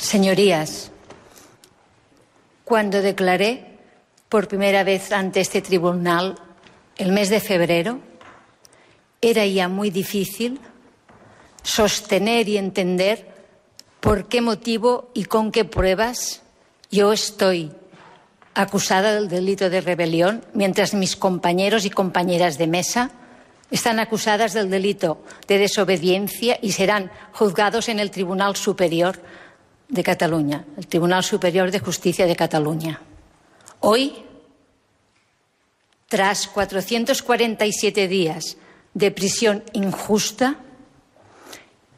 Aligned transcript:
Señorías, 0.00 0.90
cuando 2.64 3.02
declaré 3.02 3.76
por 4.30 4.48
primera 4.48 4.82
vez 4.82 5.12
ante 5.12 5.40
este 5.40 5.60
tribunal 5.60 6.36
el 6.96 7.12
mes 7.12 7.28
de 7.28 7.38
febrero, 7.38 8.00
era 9.20 9.44
ya 9.44 9.68
muy 9.68 9.90
difícil 9.90 10.58
sostener 11.62 12.48
y 12.48 12.56
entender 12.56 13.28
por 14.00 14.26
qué 14.26 14.40
motivo 14.40 15.10
y 15.12 15.24
con 15.24 15.52
qué 15.52 15.66
pruebas 15.66 16.40
yo 16.90 17.12
estoy 17.12 17.70
acusada 18.54 19.14
del 19.14 19.28
delito 19.28 19.68
de 19.68 19.82
rebelión, 19.82 20.46
mientras 20.54 20.94
mis 20.94 21.14
compañeros 21.14 21.84
y 21.84 21.90
compañeras 21.90 22.56
de 22.56 22.66
mesa 22.66 23.10
están 23.70 24.00
acusadas 24.00 24.54
del 24.54 24.70
delito 24.70 25.22
de 25.46 25.58
desobediencia 25.58 26.58
y 26.62 26.72
serán 26.72 27.10
juzgados 27.32 27.90
en 27.90 28.00
el 28.00 28.10
Tribunal 28.10 28.56
Superior 28.56 29.20
de 29.90 30.02
Cataluña, 30.02 30.64
el 30.76 30.86
Tribunal 30.86 31.24
Superior 31.24 31.70
de 31.70 31.80
Justicia 31.80 32.26
de 32.26 32.36
Cataluña. 32.36 33.00
Hoy, 33.80 34.14
tras 36.08 36.46
447 36.48 38.08
días 38.08 38.56
de 38.94 39.10
prisión 39.10 39.64
injusta 39.72 40.56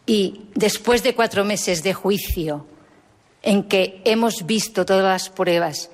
y 0.07 0.47
después 0.55 1.03
de 1.03 1.15
cuatro 1.15 1.45
meses 1.45 1.83
de 1.83 1.95
juicio 1.95 2.67
en 3.43 3.65
que 3.65 4.01
hemos 4.05 4.47
visto 4.47 4.85
todas 4.85 5.05
las 5.05 5.29
pruebas 5.29 5.91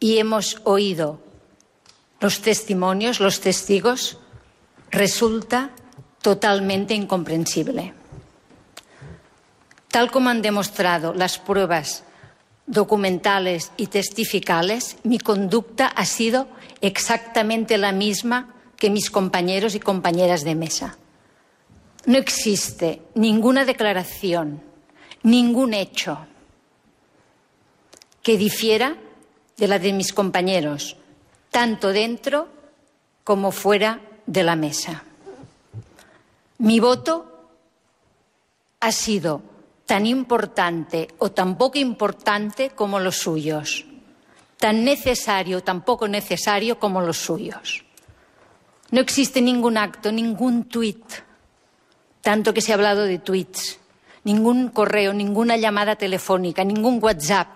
y 0.00 0.18
hemos 0.18 0.60
oído 0.64 1.20
los 2.20 2.40
testimonios, 2.40 3.20
los 3.20 3.40
testigos, 3.40 4.18
resulta 4.90 5.70
totalmente 6.20 6.94
incomprensible. 6.94 7.94
Tal 9.92 10.10
como 10.10 10.30
han 10.30 10.40
demostrado 10.40 11.12
las 11.12 11.38
pruebas 11.38 12.02
documentales 12.66 13.72
y 13.76 13.88
testificales, 13.88 14.96
mi 15.02 15.18
conducta 15.18 15.86
ha 15.86 16.06
sido 16.06 16.48
exactamente 16.80 17.76
la 17.76 17.92
misma 17.92 18.54
que 18.78 18.88
mis 18.88 19.10
compañeros 19.10 19.74
y 19.74 19.80
compañeras 19.80 20.44
de 20.44 20.54
mesa. 20.54 20.96
No 22.06 22.16
existe 22.16 23.02
ninguna 23.16 23.66
declaración, 23.66 24.62
ningún 25.24 25.74
hecho 25.74 26.18
que 28.22 28.38
difiera 28.38 28.96
de 29.58 29.68
la 29.68 29.78
de 29.78 29.92
mis 29.92 30.14
compañeros, 30.14 30.96
tanto 31.50 31.88
dentro 31.92 32.48
como 33.24 33.52
fuera 33.52 34.00
de 34.24 34.42
la 34.42 34.56
mesa. 34.56 35.04
Mi 36.56 36.80
voto 36.80 37.26
ha 38.80 38.90
sido 38.90 39.51
tan 39.86 40.06
importante 40.06 41.08
o 41.18 41.30
tan 41.30 41.56
poco 41.56 41.78
importante 41.78 42.70
como 42.70 43.00
los 43.00 43.16
suyos, 43.16 43.84
tan 44.58 44.84
necesario 44.84 45.58
o 45.58 45.62
tan 45.62 45.84
poco 45.84 46.08
necesario 46.08 46.78
como 46.78 47.00
los 47.00 47.18
suyos. 47.18 47.84
No 48.90 49.00
existe 49.00 49.40
ningún 49.40 49.76
acto, 49.76 50.12
ningún 50.12 50.64
tuit, 50.64 51.04
tanto 52.20 52.54
que 52.54 52.60
se 52.60 52.72
ha 52.72 52.76
hablado 52.76 53.04
de 53.04 53.18
tweets, 53.18 53.78
ningún 54.24 54.68
correo, 54.68 55.12
ninguna 55.12 55.56
llamada 55.56 55.96
telefónica, 55.96 56.64
ningún 56.64 57.02
WhatsApp 57.02 57.48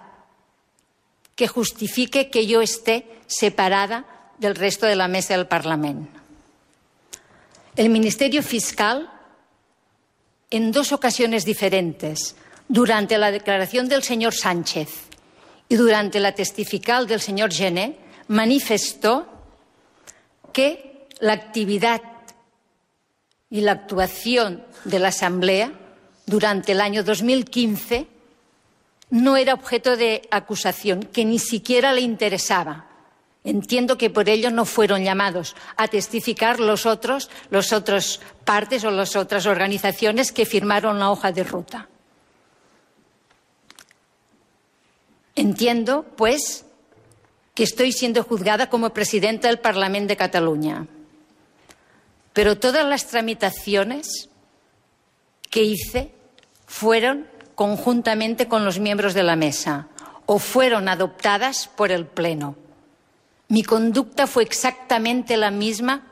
que 1.36 1.46
justifique 1.46 2.30
que 2.30 2.46
yo 2.46 2.62
esté 2.62 3.06
separada 3.26 4.06
del 4.38 4.54
resto 4.54 4.86
de 4.86 4.96
la 4.96 5.08
mesa 5.08 5.36
del 5.36 5.46
Parlamento. 5.46 6.20
El 7.76 7.90
Ministerio 7.90 8.42
Fiscal, 8.42 9.10
en 10.50 10.72
dos 10.72 10.92
ocasiones 10.92 11.44
diferentes, 11.44 12.36
durante 12.68 13.18
la 13.18 13.30
declaración 13.30 13.88
del 13.88 14.02
señor 14.02 14.34
Sánchez 14.34 14.88
y 15.68 15.76
durante 15.76 16.20
la 16.20 16.32
testifical 16.32 17.06
del 17.06 17.20
señor 17.20 17.52
Gené, 17.52 17.98
manifestó 18.28 19.26
que 20.52 21.06
la 21.20 21.32
actividad 21.32 22.02
y 23.50 23.60
la 23.60 23.72
actuación 23.72 24.64
de 24.84 24.98
la 24.98 25.08
Asamblea 25.08 25.72
durante 26.26 26.72
el 26.72 26.80
año 26.80 27.04
2015 27.04 28.06
no 29.10 29.36
era 29.36 29.54
objeto 29.54 29.96
de 29.96 30.22
acusación, 30.30 31.04
que 31.04 31.24
ni 31.24 31.38
siquiera 31.38 31.92
le 31.92 32.00
interesaba. 32.00 32.86
Entiendo 33.46 33.96
que 33.96 34.10
por 34.10 34.28
ello 34.28 34.50
no 34.50 34.64
fueron 34.64 35.04
llamados 35.04 35.54
a 35.76 35.86
testificar 35.86 36.58
los 36.58 36.84
otros, 36.84 37.30
los 37.48 37.72
otros 37.72 38.20
partes 38.44 38.82
o 38.82 38.90
las 38.90 39.14
otras 39.14 39.46
organizaciones 39.46 40.32
que 40.32 40.44
firmaron 40.44 40.98
la 40.98 41.12
hoja 41.12 41.30
de 41.30 41.44
ruta. 41.44 41.88
Entiendo, 45.36 46.04
pues, 46.16 46.66
que 47.54 47.62
estoy 47.62 47.92
siendo 47.92 48.24
juzgada 48.24 48.68
como 48.68 48.90
presidenta 48.90 49.46
del 49.46 49.60
Parlamento 49.60 50.08
de 50.08 50.16
Cataluña. 50.16 50.88
Pero 52.32 52.58
todas 52.58 52.84
las 52.84 53.06
tramitaciones 53.06 54.28
que 55.50 55.62
hice 55.62 56.12
fueron 56.66 57.28
conjuntamente 57.54 58.48
con 58.48 58.64
los 58.64 58.80
miembros 58.80 59.14
de 59.14 59.22
la 59.22 59.36
mesa 59.36 59.86
o 60.26 60.40
fueron 60.40 60.88
adoptadas 60.88 61.68
por 61.68 61.92
el 61.92 62.06
Pleno. 62.06 62.65
Mi 63.48 63.62
conducta 63.62 64.26
fue 64.26 64.42
exactamente 64.42 65.36
la 65.36 65.50
misma 65.50 66.06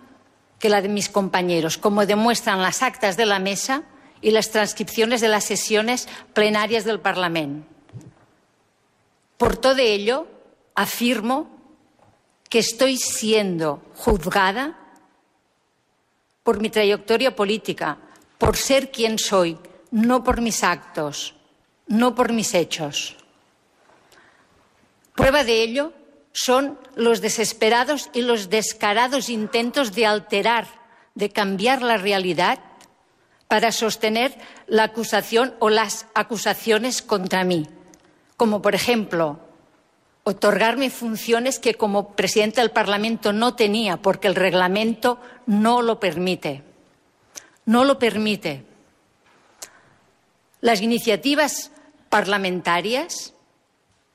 que 0.58 0.68
la 0.68 0.80
de 0.80 0.88
mis 0.88 1.08
compañeros, 1.08 1.78
como 1.78 2.06
demuestran 2.06 2.62
las 2.62 2.82
actas 2.82 3.16
de 3.16 3.26
la 3.26 3.38
mesa 3.38 3.82
y 4.20 4.30
las 4.30 4.50
transcripciones 4.50 5.20
de 5.20 5.28
las 5.28 5.44
sesiones 5.44 6.08
plenarias 6.32 6.84
del 6.84 7.00
Parlamento. 7.00 7.66
Por 9.36 9.56
todo 9.56 9.78
ello, 9.78 10.26
afirmo 10.74 11.50
que 12.48 12.60
estoy 12.60 12.96
siendo 12.96 13.82
juzgada 13.96 14.78
por 16.44 16.60
mi 16.60 16.70
trayectoria 16.70 17.34
política, 17.34 17.98
por 18.38 18.56
ser 18.56 18.92
quien 18.92 19.18
soy, 19.18 19.58
no 19.90 20.22
por 20.22 20.40
mis 20.40 20.62
actos, 20.62 21.34
no 21.88 22.14
por 22.14 22.32
mis 22.32 22.54
hechos. 22.54 23.16
Prueba 25.14 25.42
de 25.44 25.62
ello 25.62 25.92
son 26.34 26.78
los 26.96 27.20
desesperados 27.20 28.10
y 28.12 28.22
los 28.22 28.50
descarados 28.50 29.30
intentos 29.30 29.94
de 29.94 30.04
alterar, 30.04 30.66
de 31.14 31.30
cambiar 31.30 31.80
la 31.80 31.96
realidad 31.96 32.58
para 33.46 33.70
sostener 33.70 34.36
la 34.66 34.82
acusación 34.82 35.54
o 35.60 35.70
las 35.70 36.06
acusaciones 36.12 37.02
contra 37.02 37.44
mí, 37.44 37.68
como 38.36 38.60
por 38.60 38.74
ejemplo 38.74 39.38
otorgarme 40.24 40.90
funciones 40.90 41.60
que 41.60 41.74
como 41.74 42.16
presidenta 42.16 42.62
del 42.62 42.72
Parlamento 42.72 43.32
no 43.32 43.54
tenía 43.54 43.98
porque 43.98 44.26
el 44.26 44.34
reglamento 44.34 45.20
no 45.46 45.82
lo 45.82 46.00
permite. 46.00 46.62
No 47.66 47.84
lo 47.84 47.98
permite. 47.98 48.64
Las 50.60 50.80
iniciativas 50.80 51.70
parlamentarias 52.08 53.34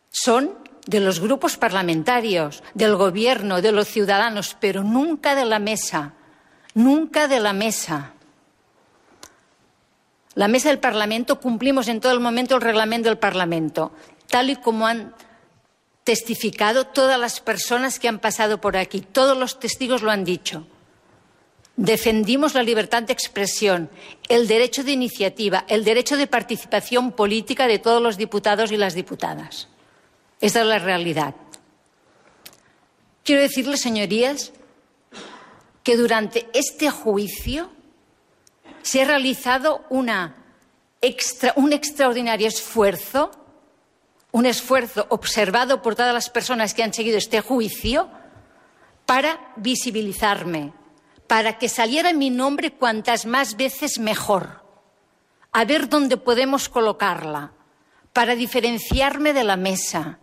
son 0.09 0.69
de 0.89 1.00
los 1.00 1.19
grupos 1.19 1.55
parlamentarios, 1.55 2.63
del 2.73 2.95
gobierno, 2.95 3.61
de 3.61 3.72
los 3.72 3.88
ciudadanos, 3.88 4.57
pero 4.59 4.83
nunca 4.83 5.35
de 5.35 5.45
la 5.45 5.59
mesa, 5.59 6.13
nunca 6.73 7.27
de 7.27 7.39
la 7.39 7.53
mesa. 7.53 8.13
La 10.33 10.47
mesa 10.47 10.69
del 10.69 10.79
Parlamento 10.79 11.39
cumplimos 11.39 11.89
en 11.89 12.01
todo 12.01 12.11
el 12.11 12.19
momento 12.19 12.55
el 12.55 12.61
reglamento 12.61 13.07
del 13.07 13.19
Parlamento, 13.19 13.91
tal 14.31 14.50
y 14.50 14.55
como 14.55 14.88
han 14.88 15.13
testificado 16.03 16.88
todas 16.88 17.19
las 17.19 17.39
personas 17.39 18.00
que 18.00 18.07
han 18.07 18.17
pasado 18.17 18.59
por 18.59 18.75
aquí, 18.75 19.01
todos 19.01 19.38
los 19.38 19.59
testigos 19.59 20.01
lo 20.01 20.09
han 20.09 20.23
dicho. 20.23 20.66
Defendimos 21.77 22.56
la 22.56 22.63
libertad 22.63 23.03
de 23.03 23.13
expresión, 23.13 23.91
el 24.27 24.47
derecho 24.47 24.83
de 24.83 24.94
iniciativa, 24.94 25.66
el 25.67 25.83
derecho 25.83 26.17
de 26.17 26.25
participación 26.25 27.11
política 27.11 27.67
de 27.67 27.77
todos 27.77 28.01
los 28.01 28.17
diputados 28.17 28.71
y 28.71 28.77
las 28.77 28.95
diputadas. 28.95 29.68
Esa 30.41 30.62
es 30.62 30.65
la 30.65 30.80
realidad. 30.80 31.36
Quiero 33.24 33.41
decirles, 33.41 33.81
señorías, 33.81 34.53
que 35.83 35.97
durante 35.97 36.50
este 36.53 36.89
juicio 36.89 37.69
se 38.81 39.01
ha 39.01 39.06
realizado 39.06 39.86
un 39.89 40.09
extraordinario 41.74 42.47
esfuerzo, 42.47 43.31
un 44.31 44.45
esfuerzo 44.45 45.07
observado 45.09 45.81
por 45.81 45.95
todas 45.95 46.13
las 46.13 46.30
personas 46.30 46.74
que 46.74 46.83
han 46.83 46.94
seguido 46.94 47.18
este 47.18 47.41
juicio 47.41 48.09
para 49.06 49.53
visibilizarme, 49.57 50.74
para 51.27 51.57
que 51.57 51.68
saliera 51.69 52.13
mi 52.13 52.30
nombre 52.30 52.71
cuantas 52.71 53.25
más 53.25 53.57
veces 53.57 54.00
mejor, 54.00 54.63
a 55.51 55.65
ver 55.65 55.89
dónde 55.89 56.18
podemos 56.18 56.69
colocarla, 56.69 57.51
para 58.13 58.36
diferenciarme 58.36 59.33
de 59.33 59.44
la 59.44 59.57
mesa, 59.57 60.19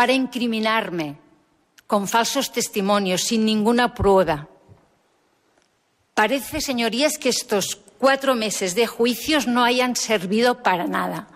para 0.00 0.14
incriminarme 0.14 1.18
con 1.86 2.08
falsos 2.08 2.52
testimonios, 2.52 3.20
sin 3.20 3.44
ninguna 3.44 3.92
prueba. 3.92 4.48
Parece, 6.14 6.62
señorías, 6.62 7.18
que 7.18 7.28
estos 7.28 7.76
cuatro 7.98 8.34
meses 8.34 8.74
de 8.74 8.86
juicios 8.86 9.46
no 9.46 9.62
hayan 9.62 9.96
servido 9.96 10.62
para 10.62 10.86
nada. 10.86 11.28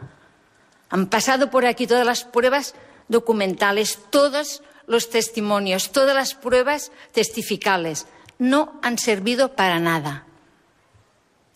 Han 0.89 1.11
pasado 1.11 1.51
por 1.51 1.67
aquí 1.67 1.87
todas 1.87 2.07
las 2.07 2.25
pruebas 2.25 2.75
documentales, 3.09 3.99
todos 4.09 4.63
los 4.87 5.11
testimonios, 5.11 5.93
todas 5.93 6.15
las 6.15 6.33
pruebas 6.33 6.91
testificales. 7.13 8.07
No 8.39 8.81
han 8.81 8.97
servido 8.97 9.53
para 9.57 9.79
nada. 9.79 10.25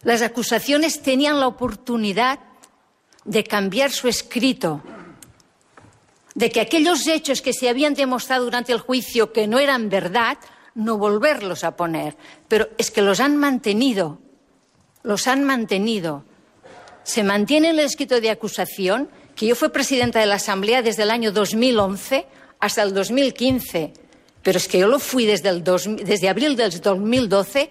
Las 0.03 0.21
acusaciones 0.21 1.01
tenían 1.01 1.41
la 1.41 1.47
oportunidad 1.47 2.39
de 3.25 3.45
cambiar 3.45 3.93
su 3.93 4.09
escrito, 4.09 4.83
de 6.35 6.51
que 6.51 6.61
aquellos 6.61 7.07
hechos 7.07 7.43
que 7.43 7.53
se 7.53 7.69
habían 7.69 7.95
demostrado 7.95 8.45
durante 8.45 8.73
el 8.73 8.81
juicio 8.81 9.33
que 9.33 9.47
no 9.47 9.59
eran 9.59 9.89
verdad, 9.89 10.39
no 10.75 10.97
volverlos 10.99 11.65
a 11.65 11.77
poner. 11.77 12.17
Pero 12.49 12.69
es 12.79 12.91
que 12.91 13.03
los 13.03 13.21
han 13.21 13.37
mantenido, 13.37 14.19
los 15.03 15.27
han 15.27 15.45
mantenido. 15.45 16.25
Se 17.03 17.25
mantiene 17.25 17.71
el 17.71 17.81
escrito 17.81 18.21
de 18.21 18.31
acusación, 18.31 19.09
que 19.35 19.47
yo 19.47 19.55
fui 19.55 19.69
presidenta 19.71 20.21
de 20.21 20.27
la 20.27 20.37
Asamblea 20.37 20.83
desde 20.83 21.05
el 21.05 21.11
año 21.11 21.33
2011 21.33 22.27
hasta 22.61 22.83
el 22.83 22.93
2015, 22.93 23.93
pero 24.43 24.59
es 24.59 24.69
que 24.69 24.79
yo 24.79 24.89
lo 24.89 24.99
fui 24.99 25.27
desde, 25.27 25.49
el 25.49 25.63
desde 25.63 26.29
abril 26.29 26.57
del 26.57 26.81
2012 26.81 27.71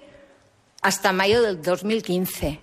hasta 0.82 1.12
mayo 1.12 1.42
del 1.42 1.62
2015. 1.62 2.60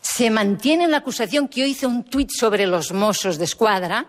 Se 0.00 0.30
mantiene 0.30 0.88
la 0.88 0.98
acusación 0.98 1.48
que 1.48 1.60
yo 1.60 1.66
hice 1.66 1.86
un 1.86 2.04
tuit 2.04 2.30
sobre 2.30 2.66
los 2.66 2.92
mozos 2.92 3.38
de 3.38 3.44
escuadra, 3.44 4.08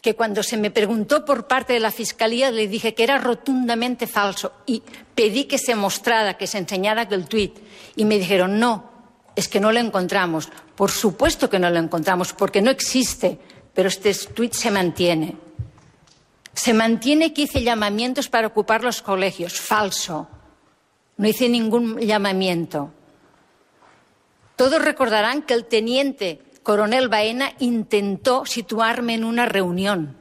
que 0.00 0.14
cuando 0.14 0.42
se 0.42 0.56
me 0.56 0.70
preguntó 0.70 1.24
por 1.24 1.46
parte 1.46 1.72
de 1.72 1.80
la 1.80 1.90
Fiscalía 1.90 2.50
le 2.50 2.68
dije 2.68 2.94
que 2.94 3.02
era 3.02 3.18
rotundamente 3.18 4.06
falso 4.06 4.52
y 4.64 4.82
pedí 5.14 5.44
que 5.44 5.58
se 5.58 5.74
mostrara, 5.74 6.36
que 6.36 6.46
se 6.46 6.58
enseñara 6.58 7.02
el 7.02 7.26
tuit. 7.26 7.58
Y 7.96 8.04
me 8.04 8.18
dijeron, 8.18 8.60
no, 8.60 8.90
es 9.34 9.48
que 9.48 9.60
no 9.60 9.72
lo 9.72 9.80
encontramos. 9.80 10.48
Por 10.76 10.90
supuesto 10.92 11.50
que 11.50 11.58
no 11.58 11.68
lo 11.70 11.78
encontramos, 11.78 12.32
porque 12.32 12.62
no 12.62 12.70
existe, 12.70 13.38
pero 13.74 13.88
este 13.88 14.14
tuit 14.14 14.52
se 14.52 14.70
mantiene. 14.70 15.36
Se 16.54 16.74
mantiene 16.74 17.32
que 17.32 17.42
hice 17.42 17.62
llamamientos 17.62 18.28
para 18.28 18.46
ocupar 18.46 18.84
los 18.84 19.02
colegios. 19.02 19.60
Falso. 19.60 20.28
No 21.16 21.28
hice 21.28 21.48
ningún 21.48 21.98
llamamiento. 21.98 22.92
Todos 24.54 24.84
recordarán 24.84 25.42
que 25.42 25.54
el 25.54 25.66
teniente 25.66 26.42
coronel 26.68 27.08
Baena 27.08 27.54
intentó 27.60 28.44
situarme 28.44 29.14
en 29.14 29.24
una 29.24 29.46
reunión. 29.46 30.18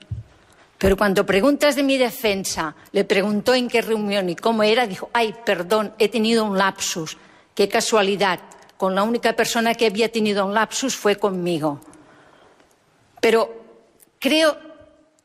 Pero 0.77 0.95
cuando 0.95 1.25
preguntas 1.25 1.75
de 1.75 1.83
mi 1.83 1.97
defensa, 1.97 2.73
le 2.93 3.03
preguntó 3.03 3.53
en 3.53 3.67
qué 3.67 3.81
reunión 3.81 4.29
y 4.29 4.37
cómo 4.37 4.63
era, 4.63 4.87
dijo, 4.87 5.09
ay, 5.11 5.35
perdón, 5.45 5.93
he 5.99 6.07
tenido 6.07 6.45
un 6.45 6.57
lapsus. 6.57 7.17
Qué 7.53 7.67
casualidad. 7.67 8.39
Con 8.77 8.95
la 8.95 9.03
única 9.03 9.33
persona 9.33 9.75
que 9.75 9.87
había 9.87 10.09
tenido 10.09 10.45
un 10.45 10.53
lapsus 10.53 10.95
fue 10.95 11.17
conmigo. 11.17 11.81
Pero 13.19 13.53
creo, 14.17 14.57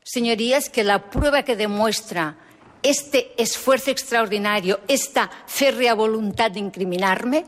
señorías, 0.03 0.67
que 0.67 0.83
la 0.83 1.09
prueba 1.09 1.43
que 1.43 1.55
demuestra 1.55 2.35
este 2.81 3.31
esfuerzo 3.41 3.91
extraordinario, 3.91 4.81
esta 4.89 5.31
férrea 5.47 5.93
voluntad 5.93 6.51
de 6.51 6.59
incriminarme, 6.59 7.45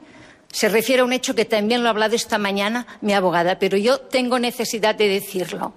se 0.52 0.70
refiere 0.70 1.02
a 1.02 1.06
un 1.06 1.14
hecho 1.14 1.36
que 1.36 1.46
también 1.46 1.82
lo 1.82 1.88
ha 1.88 1.92
hablado 1.92 2.16
esta 2.16 2.38
mañana 2.38 2.88
mi 3.02 3.14
abogada, 3.14 3.60
pero 3.60 3.78
yo 3.78 4.00
tengo 4.00 4.40
necesidad 4.40 4.96
de 4.96 5.08
decirlo. 5.08 5.74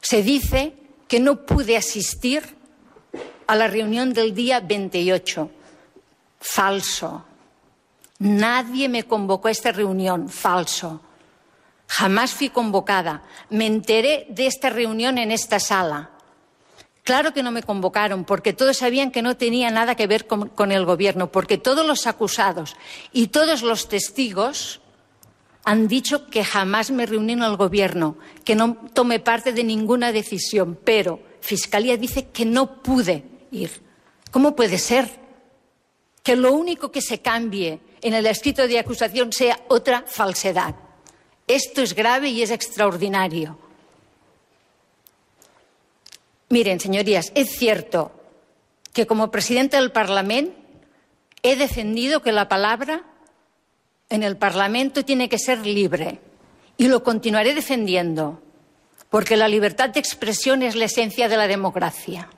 Se 0.00 0.22
dice 0.22 0.74
que 1.08 1.20
no 1.20 1.44
pude 1.44 1.76
asistir 1.76 2.56
a 3.46 3.54
la 3.54 3.68
reunión 3.68 4.12
del 4.12 4.34
día 4.34 4.60
28. 4.60 5.50
Falso. 6.40 7.24
Nadie 8.18 8.88
me 8.88 9.04
convocó 9.04 9.48
a 9.48 9.50
esta 9.50 9.72
reunión. 9.72 10.28
Falso. 10.28 11.02
Jamás 11.86 12.32
fui 12.32 12.48
convocada. 12.48 13.22
Me 13.50 13.66
enteré 13.66 14.26
de 14.30 14.46
esta 14.46 14.70
reunión 14.70 15.18
en 15.18 15.30
esta 15.30 15.60
sala. 15.60 16.11
Claro 17.04 17.32
que 17.34 17.42
no 17.42 17.50
me 17.50 17.64
convocaron, 17.64 18.24
porque 18.24 18.52
todos 18.52 18.76
sabían 18.76 19.10
que 19.10 19.22
no 19.22 19.36
tenía 19.36 19.70
nada 19.70 19.96
que 19.96 20.06
ver 20.06 20.28
con, 20.28 20.70
el 20.70 20.84
gobierno, 20.84 21.32
porque 21.32 21.58
todos 21.58 21.84
los 21.84 22.06
acusados 22.06 22.76
y 23.12 23.28
todos 23.28 23.62
los 23.62 23.88
testigos 23.88 24.80
han 25.64 25.88
dicho 25.88 26.26
que 26.26 26.44
jamás 26.44 26.92
me 26.92 27.06
reuní 27.06 27.32
en 27.32 27.42
el 27.42 27.56
gobierno, 27.56 28.16
que 28.44 28.54
no 28.54 28.76
tomé 28.92 29.18
parte 29.18 29.52
de 29.52 29.64
ninguna 29.64 30.12
decisión, 30.12 30.78
pero 30.84 31.20
Fiscalía 31.40 31.96
dice 31.96 32.28
que 32.28 32.44
no 32.44 32.82
pude 32.82 33.24
ir. 33.50 33.82
¿Cómo 34.30 34.54
puede 34.54 34.78
ser 34.78 35.08
que 36.22 36.36
lo 36.36 36.52
único 36.52 36.92
que 36.92 37.02
se 37.02 37.20
cambie 37.20 37.80
en 38.00 38.14
el 38.14 38.26
escrito 38.26 38.68
de 38.68 38.78
acusación 38.78 39.32
sea 39.32 39.58
otra 39.68 40.04
falsedad? 40.06 40.76
Esto 41.48 41.82
es 41.82 41.94
grave 41.94 42.28
y 42.28 42.42
es 42.42 42.50
extraordinario. 42.52 43.58
Miren, 46.52 46.80
señorías, 46.80 47.32
es 47.34 47.56
cierto 47.56 48.12
que 48.92 49.06
como 49.06 49.30
presidenta 49.30 49.80
del 49.80 49.90
Parlamento 49.90 50.54
he 51.42 51.56
defendido 51.56 52.20
que 52.20 52.30
la 52.30 52.46
palabra 52.46 53.04
en 54.10 54.22
el 54.22 54.36
Parlamento 54.36 55.02
tiene 55.02 55.30
que 55.30 55.38
ser 55.38 55.66
libre 55.66 56.20
y 56.76 56.88
lo 56.88 57.02
continuaré 57.02 57.54
defendiendo 57.54 58.42
porque 59.08 59.38
la 59.38 59.48
libertad 59.48 59.88
de 59.88 60.00
expresión 60.00 60.62
es 60.62 60.76
la 60.76 60.84
esencia 60.84 61.26
de 61.30 61.38
la 61.38 61.48
democracia. 61.48 62.28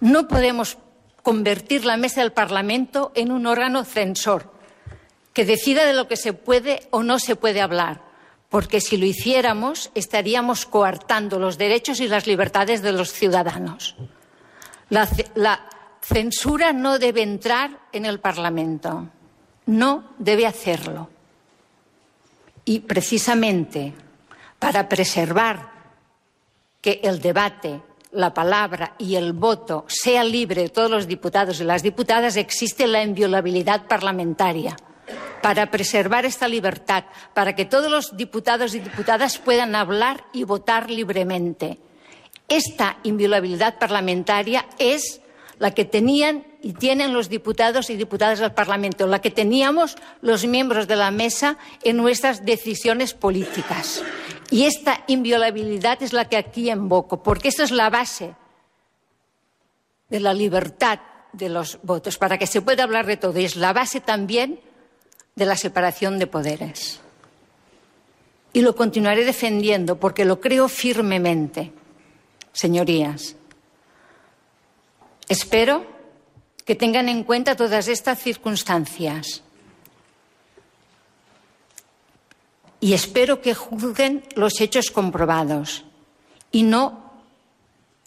No 0.00 0.26
podemos 0.26 0.76
convertir 1.22 1.84
la 1.84 1.98
mesa 1.98 2.22
del 2.22 2.32
Parlamento 2.32 3.12
en 3.14 3.30
un 3.30 3.46
órgano 3.46 3.84
censor 3.84 4.52
que 5.32 5.44
decida 5.44 5.84
de 5.84 5.94
lo 5.94 6.08
que 6.08 6.16
se 6.16 6.32
puede 6.32 6.88
o 6.90 7.04
no 7.04 7.20
se 7.20 7.36
puede 7.36 7.60
hablar 7.60 8.07
porque 8.48 8.80
si 8.80 8.96
lo 8.96 9.06
hiciéramos 9.06 9.90
estaríamos 9.94 10.66
coartando 10.66 11.38
los 11.38 11.58
derechos 11.58 12.00
y 12.00 12.08
las 12.08 12.26
libertades 12.26 12.82
de 12.82 12.92
los 12.92 13.12
ciudadanos. 13.12 13.96
La, 14.88 15.08
censura 16.00 16.72
no 16.72 16.98
debe 16.98 17.22
entrar 17.22 17.80
en 17.92 18.06
el 18.06 18.20
Parlamento, 18.20 19.08
no 19.66 20.14
debe 20.18 20.46
hacerlo. 20.46 21.10
Y 22.64 22.80
precisamente 22.80 23.92
para 24.58 24.88
preservar 24.88 25.70
que 26.80 27.00
el 27.02 27.20
debate, 27.20 27.82
la 28.12 28.32
palabra 28.32 28.94
y 28.96 29.16
el 29.16 29.34
voto 29.34 29.84
sea 29.88 30.24
libre 30.24 30.62
de 30.62 30.68
todos 30.70 30.90
los 30.90 31.06
diputados 31.06 31.60
y 31.60 31.64
las 31.64 31.82
diputadas, 31.82 32.36
existe 32.36 32.86
la 32.86 33.02
inviolabilidad 33.02 33.86
parlamentaria 33.86 34.76
para 35.42 35.70
preservar 35.70 36.24
esta 36.24 36.48
libertad, 36.48 37.04
para 37.34 37.54
que 37.54 37.64
todos 37.64 37.90
los 37.90 38.16
diputados 38.16 38.74
y 38.74 38.80
diputadas 38.80 39.38
puedan 39.38 39.74
hablar 39.74 40.24
y 40.32 40.44
votar 40.44 40.90
libremente. 40.90 41.78
Esta 42.48 42.98
inviolabilidad 43.02 43.78
parlamentaria 43.78 44.66
es 44.78 45.20
la 45.58 45.72
que 45.72 45.84
tenían 45.84 46.46
y 46.62 46.72
tienen 46.72 47.12
los 47.12 47.28
diputados 47.28 47.90
y 47.90 47.96
diputadas 47.96 48.38
del 48.38 48.52
Parlamento, 48.52 49.06
la 49.06 49.20
que 49.20 49.30
teníamos 49.30 49.96
los 50.22 50.46
miembros 50.46 50.88
de 50.88 50.96
la 50.96 51.10
mesa 51.10 51.58
en 51.82 51.96
nuestras 51.96 52.44
decisiones 52.44 53.14
políticas. 53.14 54.02
Y 54.50 54.64
esta 54.64 55.04
inviolabilidad 55.06 56.02
es 56.02 56.12
la 56.12 56.26
que 56.26 56.36
aquí 56.36 56.70
invoco, 56.70 57.22
porque 57.22 57.48
esta 57.48 57.64
es 57.64 57.70
la 57.70 57.90
base 57.90 58.34
de 60.08 60.20
la 60.20 60.32
libertad 60.32 61.00
de 61.32 61.48
los 61.48 61.78
votos, 61.82 62.16
para 62.16 62.38
que 62.38 62.46
se 62.46 62.62
pueda 62.62 62.84
hablar 62.84 63.06
de 63.06 63.18
todo. 63.18 63.38
Y 63.38 63.44
es 63.44 63.56
la 63.56 63.72
base 63.72 64.00
también 64.00 64.60
de 65.38 65.46
la 65.46 65.56
separación 65.56 66.18
de 66.18 66.26
poderes. 66.26 67.00
Y 68.52 68.62
lo 68.62 68.74
continuaré 68.74 69.24
defendiendo 69.24 69.96
porque 70.00 70.24
lo 70.24 70.40
creo 70.40 70.68
firmemente. 70.68 71.72
Señorías, 72.52 73.36
espero 75.28 75.86
que 76.64 76.74
tengan 76.74 77.08
en 77.08 77.22
cuenta 77.22 77.54
todas 77.54 77.86
estas 77.86 78.18
circunstancias 78.18 79.44
y 82.80 82.94
espero 82.94 83.40
que 83.40 83.54
juzguen 83.54 84.24
los 84.34 84.60
hechos 84.60 84.90
comprobados 84.90 85.84
y 86.50 86.64
no 86.64 87.12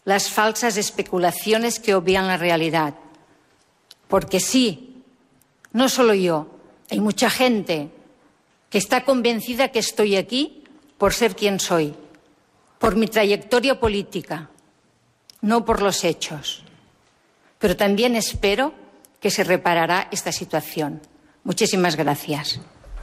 las 0.03 0.29
falsas 0.29 0.75
especulaciones 0.75 1.79
que 1.79 1.95
obvian 1.95 2.27
la 2.27 2.35
realidad. 2.35 2.95
Porque 4.09 4.41
sí, 4.41 5.01
no 5.71 5.87
solo 5.87 6.13
yo, 6.13 6.60
hay 6.91 6.99
mucha 6.99 7.29
gente 7.29 7.89
que 8.69 8.77
está 8.77 9.05
convencida 9.05 9.69
que 9.69 9.79
estoy 9.79 10.17
aquí 10.17 10.65
por 10.97 11.13
ser 11.13 11.37
quien 11.37 11.59
soy, 11.59 11.95
por 12.79 12.97
mi 12.97 13.07
trayectoria 13.07 13.79
política, 13.79 14.49
no 15.39 15.63
por 15.63 15.81
los 15.81 16.03
hechos. 16.03 16.63
Pero 17.59 17.77
también 17.77 18.17
espero 18.17 18.73
que 19.21 19.31
se 19.31 19.45
reparará 19.45 20.09
esta 20.11 20.33
situación. 20.33 21.01
Muchísimas 21.45 21.95
gracias. 21.95 22.59